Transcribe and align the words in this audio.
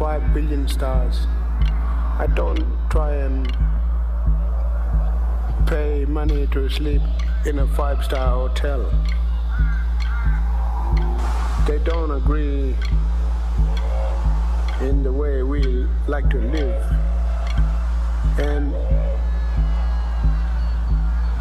five 0.00 0.32
billion 0.32 0.66
stars. 0.66 1.26
I 2.18 2.26
don't 2.34 2.64
try 2.88 3.16
and 3.16 3.46
pay 5.66 6.06
money 6.06 6.46
to 6.52 6.70
sleep 6.70 7.02
in 7.44 7.58
a 7.58 7.66
five 7.66 8.02
star 8.02 8.30
hotel. 8.30 8.80
They 11.68 11.78
don't 11.84 12.12
agree 12.12 12.74
in 14.80 15.02
the 15.02 15.12
way 15.12 15.42
we 15.42 15.86
like 16.08 16.30
to 16.30 16.38
live. 16.38 16.82
And 18.38 18.72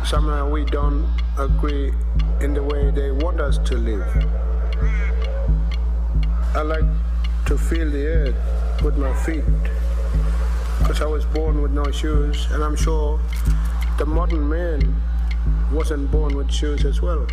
somehow 0.06 0.50
we 0.50 0.66
don't 0.66 1.08
agree 1.38 1.94
in 2.42 2.54
the 2.54 2.64
way 2.64 2.92
they 2.92 3.12
want 3.12 3.40
us 3.40 3.58
to 3.70 3.78
live. 3.78 4.06
I 6.54 6.62
like 6.64 6.90
to 7.46 7.58
feel 7.58 7.90
the 7.90 8.06
earth 8.06 8.49
with 8.84 8.98
my 8.98 9.14
feet 9.24 9.44
because 10.80 11.02
I 11.02 11.06
was 11.06 11.26
born 11.26 11.62
with 11.62 11.72
no 11.72 11.92
shoes, 11.92 12.48
and 12.52 12.64
I'm 12.64 12.76
sure 12.76 13.20
the 13.98 14.06
modern 14.06 14.48
man 14.48 14.96
wasn't 15.72 16.10
born 16.10 16.36
with 16.36 16.52
shoes 16.52 16.86
as 16.86 17.02
well. 17.02 17.28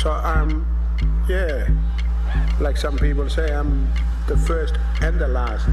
So 0.00 0.10
I'm, 0.10 0.66
yeah, 1.28 1.68
like 2.60 2.76
some 2.76 2.96
people 2.96 3.28
say, 3.28 3.52
I'm 3.52 3.88
the 4.26 4.36
first 4.36 4.76
and 5.00 5.20
the 5.20 5.28
last. 5.28 5.68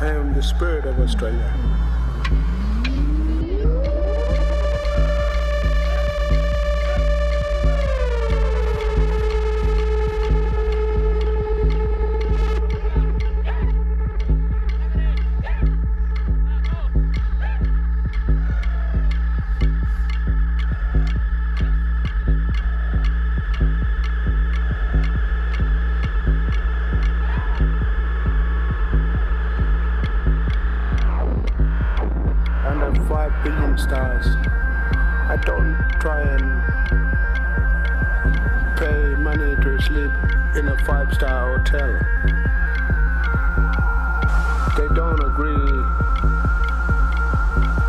I 0.00 0.08
am 0.08 0.34
the 0.34 0.42
spirit 0.42 0.84
of 0.84 0.98
Australia. 1.00 1.83
I 34.36 35.36
don't 35.42 35.76
try 36.00 36.22
and 36.22 36.62
pay 38.76 39.14
money 39.16 39.56
to 39.56 39.80
sleep 39.80 40.10
in 40.56 40.68
a 40.68 40.76
five 40.84 41.12
star 41.14 41.56
hotel. 41.56 41.98
They 44.76 44.88
don't 44.94 45.22
agree 45.22 45.74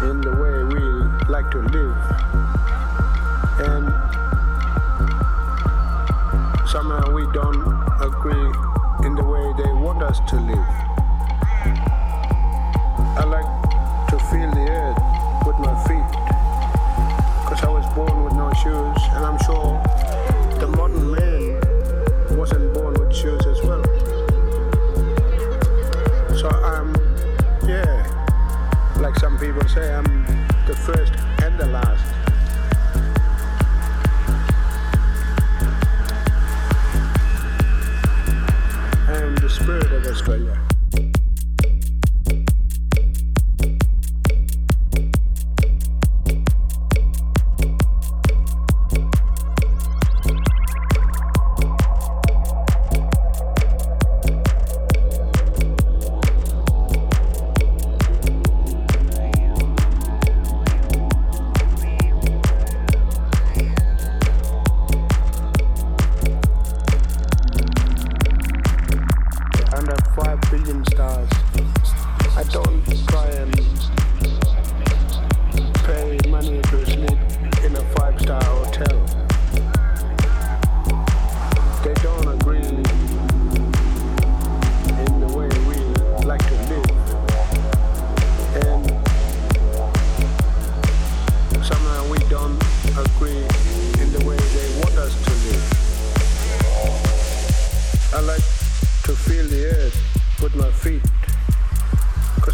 in 0.09 0.21
the 0.21 0.35
way 0.35 0.63
we 0.63 0.81
like 1.27 1.49
to 1.51 1.61
live. 1.61 2.34
Say, 29.63 29.93
I'm 29.93 30.03
the 30.67 30.75
first 30.75 31.13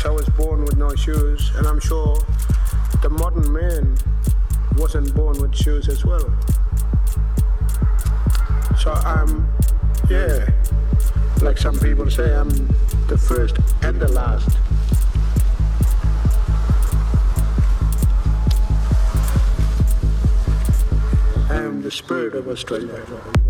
because 0.02 0.10
I 0.10 0.16
was 0.16 0.30
born 0.30 0.62
with 0.66 0.78
no 0.78 0.96
shoes, 0.96 1.52
and 1.56 1.68
I'm 1.68 1.80
sure 1.80 2.18
the 3.04 3.10
modern 3.10 3.52
man 3.52 3.96
wasn't 4.76 5.14
born 5.14 5.40
with 5.40 5.56
shoes 5.56 5.90
as 5.90 6.04
well. 6.04 6.34
So 8.80 8.92
I'm, 8.94 9.48
yeah, 10.10 10.50
like 11.42 11.58
some 11.58 11.78
people 11.78 12.10
say, 12.10 12.34
I'm 12.34 12.50
the 13.08 13.18
first 13.18 13.58
and 13.84 14.00
the 14.00 14.08
last. 14.08 14.50
I 21.50 21.56
am 21.58 21.84
the 21.84 21.92
spirit 21.92 22.34
of 22.34 22.48
Australia. 22.48 23.41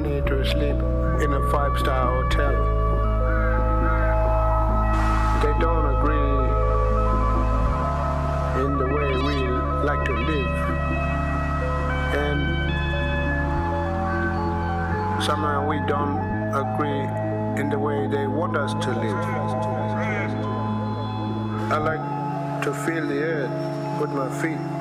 Money 0.00 0.20
to 0.20 0.44
sleep 0.44 0.78
in 1.24 1.32
a 1.32 1.42
five 1.50 1.76
star 1.76 2.22
hotel. 2.22 2.54
They 5.42 5.54
don't 5.64 5.86
agree 5.96 6.38
in 8.62 8.70
the 8.82 8.88
way 8.96 9.10
we 9.28 9.36
like 9.90 10.02
to 10.04 10.14
live. 10.30 10.54
And 12.24 12.40
somehow 15.24 15.66
we 15.68 15.78
don't 15.88 16.18
agree 16.64 17.04
in 17.60 17.68
the 17.68 17.78
way 17.78 18.06
they 18.06 18.28
want 18.28 18.56
us 18.56 18.72
to 18.84 18.90
live. 19.04 19.24
I 21.72 21.78
like 21.90 22.04
to 22.62 22.72
feel 22.72 23.04
the 23.04 23.20
earth 23.34 24.00
with 24.00 24.10
my 24.10 24.28
feet 24.40 24.78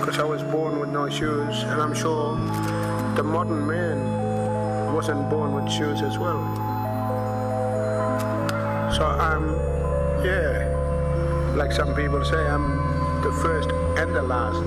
because 0.00 0.18
I 0.18 0.24
was 0.24 0.42
born 0.42 0.80
with 0.80 0.88
no 0.88 1.10
shoes, 1.10 1.64
and 1.64 1.82
I'm 1.82 1.94
sure 1.94 2.38
the 3.16 3.22
modern 3.22 3.66
man 3.66 4.94
wasn't 4.94 5.28
born 5.28 5.52
with 5.54 5.70
shoes 5.70 6.02
as 6.02 6.18
well. 6.18 6.40
So 8.96 9.04
I'm, 9.04 9.48
yeah, 10.24 11.54
like 11.56 11.72
some 11.72 11.94
people 11.94 12.24
say, 12.24 12.36
I'm 12.36 13.22
the 13.22 13.32
first 13.42 13.70
and 13.98 14.14
the 14.14 14.22
last. 14.22 14.62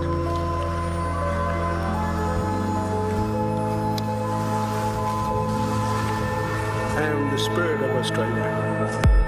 I 6.98 7.04
am 7.04 7.32
the 7.32 7.40
spirit 7.40 7.82
of 7.82 7.96
Australia. 7.98 9.23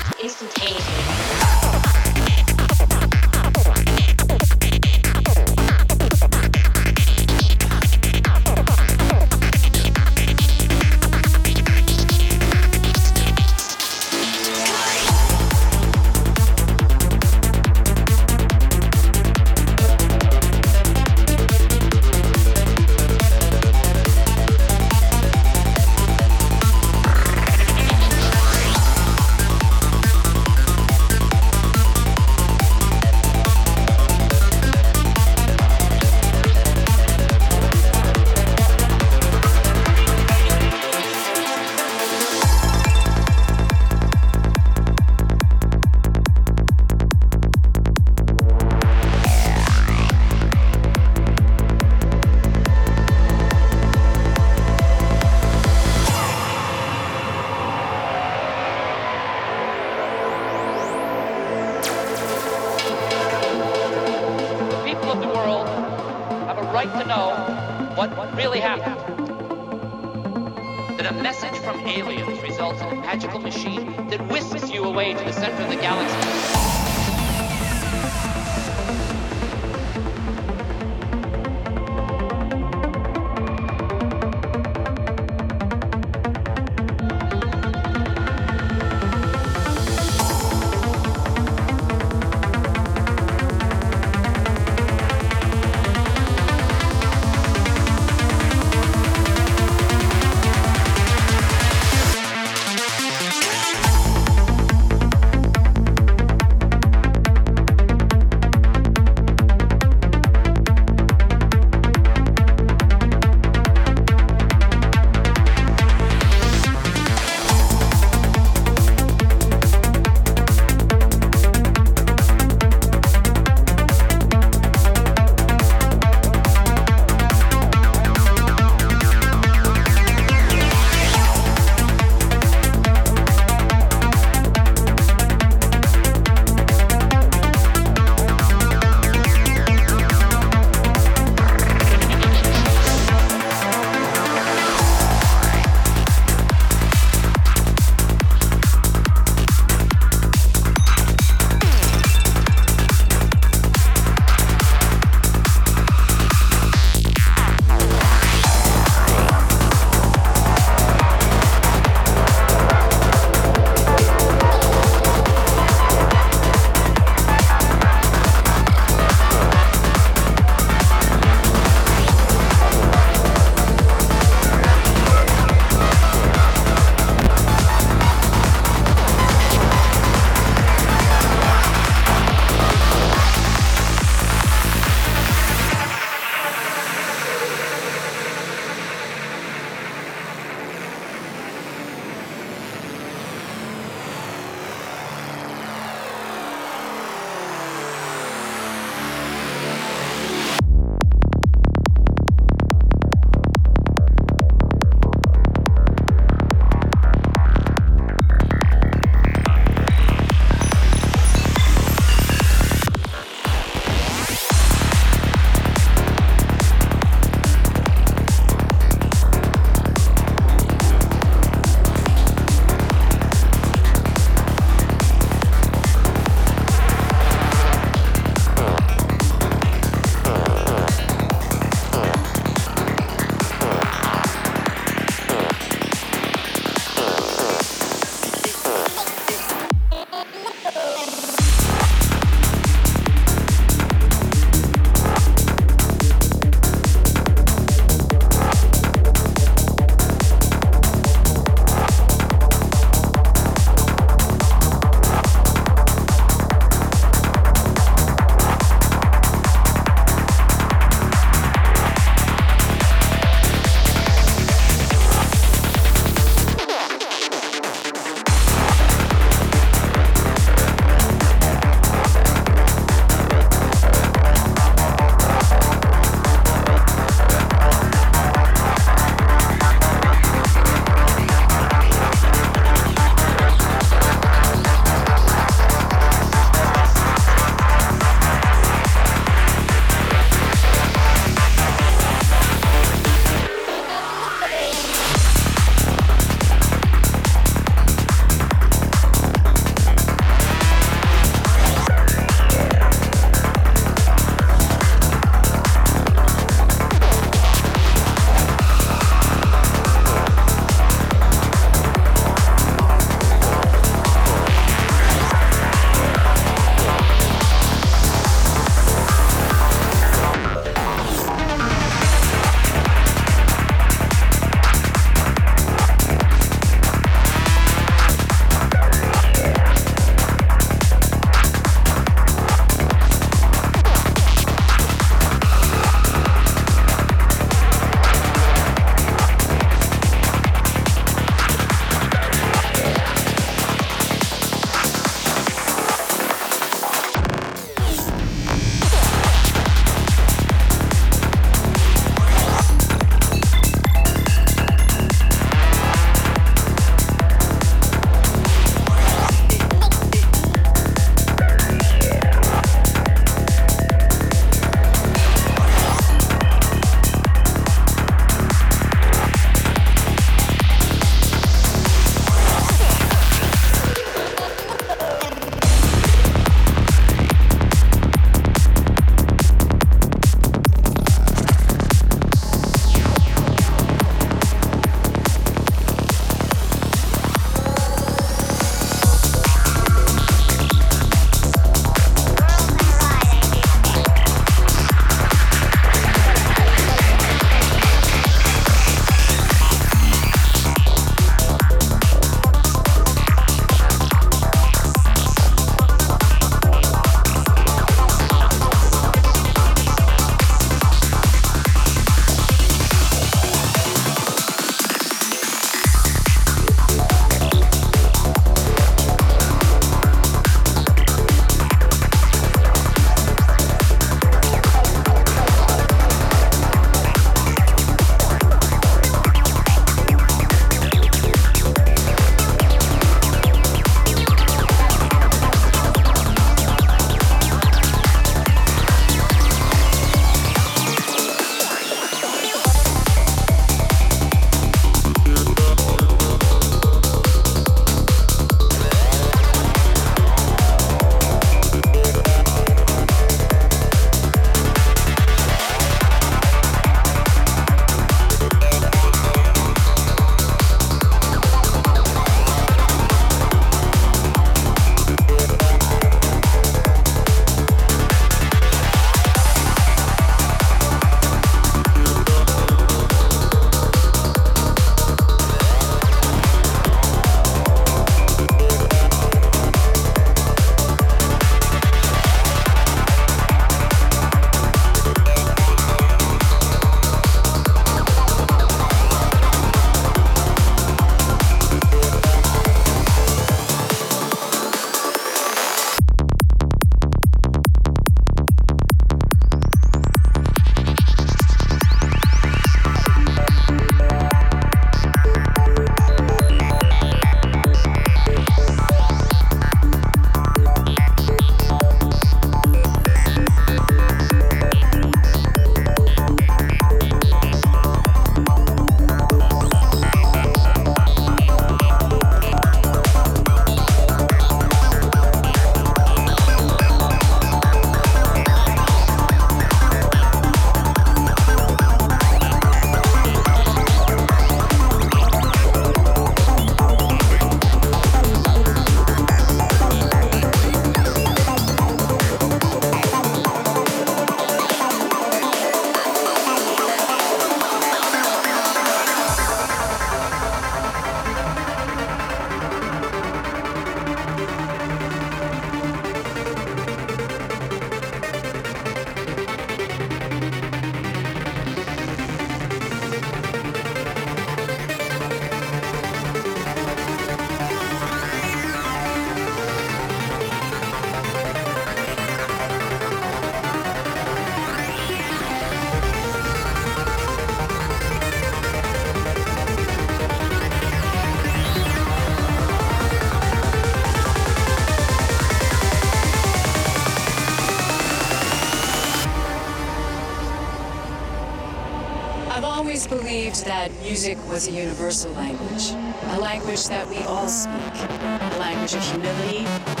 Music 594.11 594.37
was 594.49 594.67
a 594.67 594.71
universal 594.71 595.31
language, 595.35 595.91
a 596.35 596.37
language 596.37 596.85
that 596.89 597.07
we 597.07 597.15
all 597.19 597.47
speak, 597.47 597.95
a 598.11 598.57
language 598.59 598.93
of 598.93 599.01
humility, 599.09 600.00